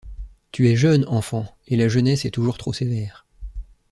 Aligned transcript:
Tu 0.51 0.67
es 0.67 0.75
jeune, 0.75 1.05
enfant, 1.07 1.45
et 1.67 1.75
la 1.77 1.87
jeunesse 1.87 2.25
est 2.25 2.31
toujours 2.31 2.57
trop 2.57 2.73
sévère. 2.73 3.27